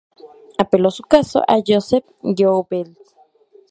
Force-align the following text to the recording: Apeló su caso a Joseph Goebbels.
Apeló 0.57 0.89
su 0.89 1.03
caso 1.03 1.43
a 1.47 1.57
Joseph 1.63 2.03
Goebbels. 2.23 2.97